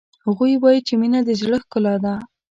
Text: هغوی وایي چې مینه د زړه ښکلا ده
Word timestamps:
هغوی 0.25 0.53
وایي 0.61 0.81
چې 0.87 0.93
مینه 1.01 1.19
د 1.25 1.29
زړه 1.41 1.57
ښکلا 1.63 1.95
ده 2.03 2.13